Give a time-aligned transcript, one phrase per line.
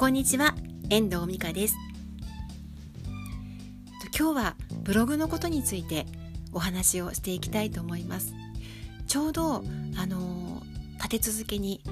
[0.00, 0.54] こんにちは
[0.88, 1.76] 遠藤美香です。
[4.18, 6.06] 今日はブログのことについて
[6.54, 8.32] お話をしていきたいと思います。
[9.06, 9.62] ちょうど
[9.98, 10.62] あの
[10.94, 11.82] 立て続けに、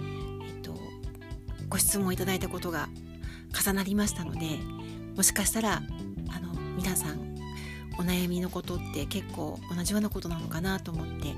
[0.47, 0.73] えっと、
[1.69, 2.89] ご質問いただいたことが
[3.53, 4.59] 重なりましたので
[5.15, 5.83] もしかしたら
[6.31, 7.37] あの皆さん
[7.99, 11.35] お悩みのことって結構同じようなことなのかなと思って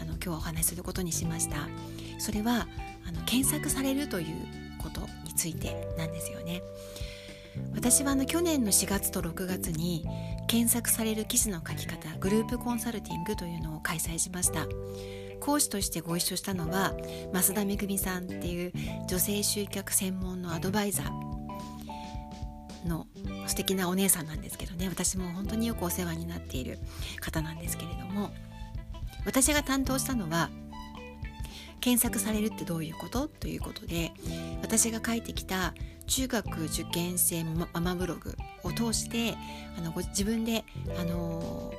[0.00, 1.68] あの今日はお話しすることにしました。
[2.16, 2.68] それは
[3.06, 6.62] あの検索されるということについてなんですよね。
[7.74, 10.04] 私はあの去年の4月と6月に
[10.46, 14.66] 検索される記事の書き方グループコンサルティングというのを開催しました。
[15.40, 16.94] 講師としてご一緒したのは
[17.32, 18.72] 増田めぐみさんっていう
[19.08, 23.06] 女性集客専門のアドバイザーの
[23.46, 24.88] 素敵なお姉さんなんですけどね。
[24.88, 26.78] 私も本当によくお世話になっている
[27.20, 28.30] 方なんですけれども
[29.24, 30.50] 私が担当したのは
[31.86, 33.28] 検索されるってどういうこと？
[33.28, 34.10] ということで
[34.60, 35.72] 私が書いてきた
[36.08, 39.36] 中学受験生ママブログを通して
[39.78, 40.64] あのご自分で
[40.98, 41.72] あの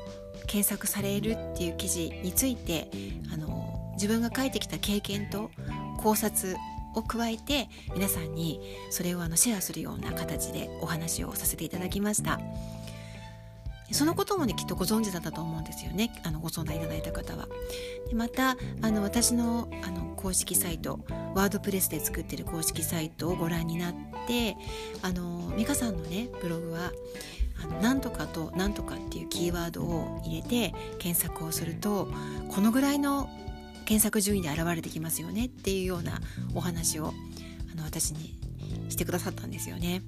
[0.47, 2.89] 検索されるっていう記事について
[3.33, 5.52] あの自分が書いてきた経験と
[5.97, 6.55] 考察
[6.95, 12.39] を加えて皆さんにそれをあのシェアするような形でお話をさせていただきました。
[13.91, 17.47] そのこともねきっとご存知だったと思うんですよねあのご相談いただいた方は。
[18.09, 20.99] でまたあの私のあの公式サイト
[21.35, 23.94] ワードプレスで作ってる公式サイトをご覧になっ
[24.27, 24.57] て
[25.02, 26.91] あの美香さんのねブログは
[27.63, 32.09] あのなんとかとなんとかっていうキーワードを入れて検索をすると
[32.49, 33.29] このぐらいの
[33.85, 36.19] 検索順位で現れてきますよねっていうような
[36.53, 37.13] お話を
[37.72, 38.35] あの私に
[38.89, 40.01] してくださったんですよね。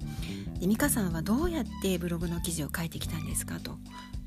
[0.60, 3.58] で美香さんはどうやってブログの記事を書いてきたんですか？
[3.60, 3.78] と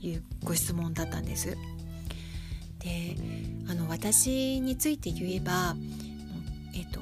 [0.01, 1.57] いうご質問だったんです。
[2.79, 3.15] で
[3.69, 5.75] あの私について言えば、
[6.75, 6.99] えっと、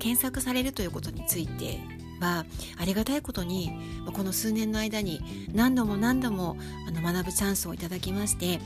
[0.00, 1.78] 検索されるということについて
[2.20, 2.44] は
[2.76, 3.70] ありがたいことに
[4.12, 5.20] この数年の間に
[5.54, 6.56] 何度も何度も
[6.88, 8.58] あの学ぶチャンスをいただきまして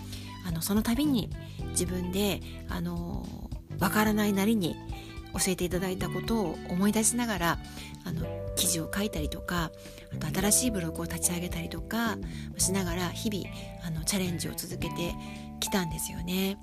[0.47, 1.29] あのその度に
[1.71, 2.41] 自分で
[2.71, 3.27] あの
[3.79, 4.77] わからないなりに
[5.35, 7.59] 教えていただいたことを思い出しながら
[8.05, 9.71] あの記事を書いたりとか
[10.13, 12.17] あと新しいブログを立ち上げたりとか
[12.57, 13.45] しながら日々
[13.87, 15.15] あのチャレンジを続けて
[15.61, 16.59] きたんですよね。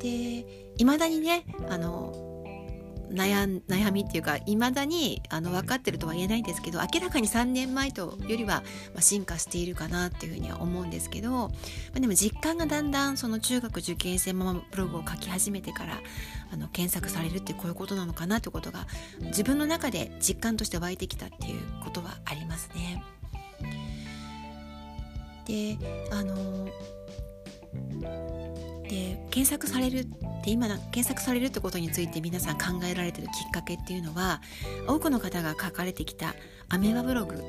[0.00, 2.21] で未だにねあの
[3.12, 8.62] 悩悩みっていうか未だにあの分かってるとは言えないんですけど明らかに3年前とよりは、
[8.94, 11.50] まあ、進化しているかなっていうふうには思うんですけど、ま
[11.96, 16.00] あ、でも実感がだんだんその中学受験生ママブログを書き始めてから
[16.52, 18.86] あの検索されるってこういうことなのかなということが
[19.20, 23.02] 自分の中で実感として湧いてきたっていうことはありますね。
[25.46, 25.76] で
[26.10, 26.72] あので
[29.32, 30.04] 検索されるっ
[30.44, 34.42] て今検索されるってことについて皆さん考えられてるきっかけっていうのは
[34.86, 36.34] 多くの方が書かれてきた
[36.68, 37.42] アメバブログ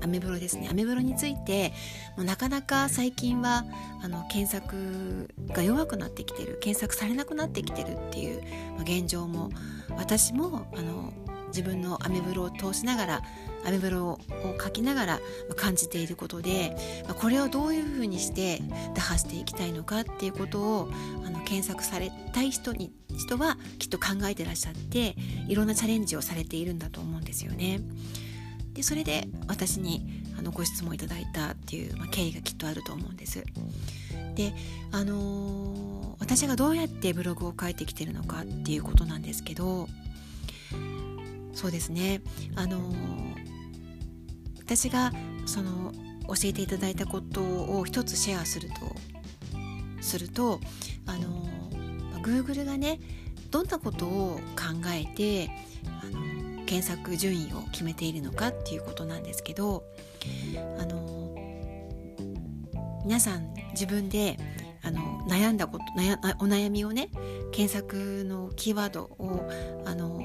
[0.00, 0.68] アメブロですね。
[0.70, 1.72] アメブロについて
[2.16, 3.64] もうなかなか最近は
[4.02, 8.42] あの検索が弱くなってきてる検索されなくなってきてるっていう、
[8.76, 9.50] ま、現状も
[9.96, 11.12] 私もあの
[11.48, 13.22] 自分のアメブロを通しながら
[13.68, 14.18] アメブロを
[14.60, 15.20] 書きながら
[15.56, 16.76] 感じていることで
[17.20, 18.62] これをどういうふうにして
[18.94, 20.90] 打破していきたいのかっていうことを
[21.24, 25.16] あの検索されたい人に人はきっと考えてらっしゃって
[25.48, 27.80] いろんなチャレンジをされているんだと思うんですよね。
[28.72, 33.44] でそれで私にあのご質問いただいたっていう、まあ、経緯がきっとあると思うんです。
[34.36, 34.54] で
[34.92, 39.88] あのー、私がどうやってブログを書いてきてるのかっていうことなんですけど
[41.54, 42.20] そうですね
[42.54, 42.78] あの
[44.68, 45.12] 私が
[45.46, 45.92] その
[46.26, 48.74] 教えていただいたことを一つシェアすると
[50.02, 50.60] すると
[51.06, 51.48] あの
[52.20, 53.00] Google がね
[53.50, 55.48] どんなことを考えて
[56.02, 59.84] あの検索順位を決めているのかっていうことなんですけど
[60.78, 61.34] あの
[63.06, 64.36] 皆さん自分で
[64.82, 65.00] あの
[65.30, 67.08] 悩んだこと悩お悩みをね
[67.52, 69.48] 検索のキーワードを
[69.86, 70.20] あの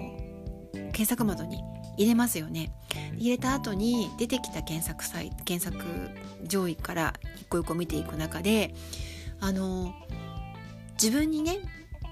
[0.73, 1.63] 検索窓に
[1.97, 2.71] 入れますよね。
[3.17, 5.83] 入れた後に出てきた検索サイ検索
[6.47, 8.73] 上位から一個一個見ていく中で
[9.39, 9.93] あの
[11.01, 11.59] 自分にね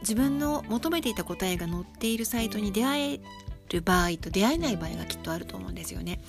[0.01, 3.19] 自分の求めていた答えが載っているサイトに出会え
[3.69, 6.22] る場合と出会えない場合がきっとあると思うんですよね。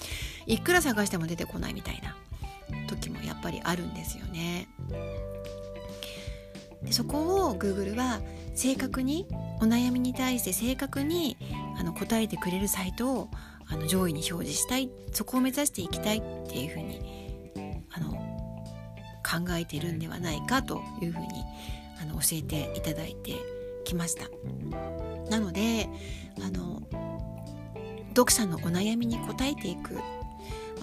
[0.47, 2.17] いくら探しても出てこないみたいな
[2.87, 4.69] 時もやっぱりあるんですよね。
[6.83, 8.21] でそこを Google は
[8.55, 9.27] 正確に
[9.61, 11.37] お悩みに対して正確に
[11.79, 13.31] あの答えてくれるサイトを
[13.67, 17.01] あの上位に表示したいそこを目指していきたいっていうふうに
[17.91, 18.13] あの
[19.23, 21.27] 考えてるんではないかというふうに
[22.01, 23.37] あの教えていただいて
[23.85, 24.29] きました。
[25.31, 25.89] なので
[26.45, 26.83] あの
[28.09, 29.99] 読者のお悩みに答えていく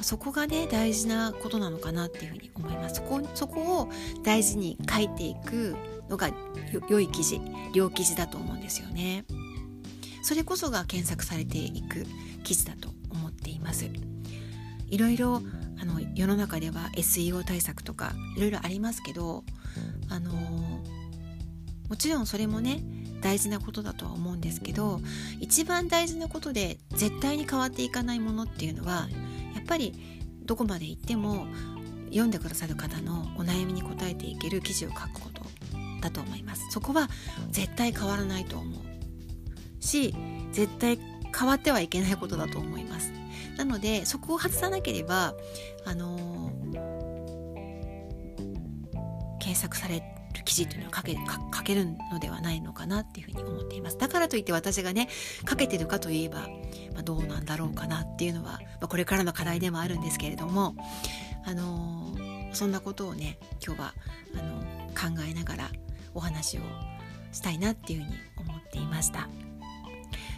[0.02, 3.90] そこがね大事なことなのかなっていうふうに思いますそこそこを
[4.24, 5.76] 大事に書いていく
[6.10, 6.32] のが
[6.90, 7.42] 良い記事
[7.74, 9.26] 良記事だと思うんですよね
[10.30, 12.06] それこそが検索されていく
[12.44, 13.90] 記事だと思っています。
[14.88, 15.42] いろいろ
[15.82, 19.44] あの世の中では SEO 対策とかいろいろありますけど
[20.08, 22.84] あのもちろんそれもね
[23.22, 25.02] 大事なことだとは思うんですけど
[25.40, 29.08] 一番大事なことで絶対に変わっていかないものっていうのは
[29.56, 29.96] やっぱり
[30.44, 31.48] どこまで行っても
[32.10, 35.42] 読んでくださる方のお悩みに答えていける記事を書くこと
[36.02, 36.68] だと思います。
[36.70, 37.10] そこは
[37.50, 38.89] 絶対変わらないと思う。
[39.80, 40.16] し
[40.52, 41.00] 絶対
[41.38, 43.12] 変わってはいけないことだと思います。
[43.58, 45.34] なのでそこを外さなければ
[45.86, 46.74] あのー、
[49.40, 53.98] 検索される記事というのは書け書けるのではないのかなっていうふうに思っています。
[53.98, 55.10] だからといって私がね
[55.48, 56.48] 書けてるかといえば、
[56.94, 60.76] まあ、どうなんだろうかなっていうのは、まあ、これからの課題でもあるんですけれども
[61.46, 63.94] あのー、そんなことをね今日は
[64.36, 64.60] あの
[64.90, 65.70] 考えながら
[66.14, 66.62] お話を
[67.32, 69.28] したいなっていうふうに思っていました。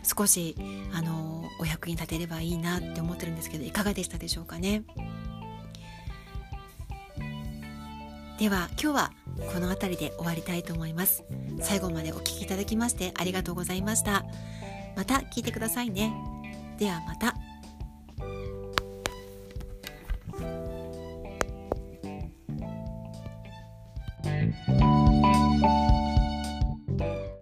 [0.04, 0.56] 少し
[0.94, 4.84] あのお役に立てればいいなって思ってるんですけどいかがでしたでしょうかね？
[8.40, 9.12] では今日は
[9.54, 11.24] この辺りで終わりたいと思います。
[11.62, 14.26] 最後までお聴きいただきましてありがとうございました。
[14.96, 16.12] また聞いてくださいね。
[16.78, 17.36] ではまた。